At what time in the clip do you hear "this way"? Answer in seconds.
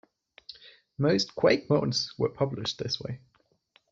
2.79-3.19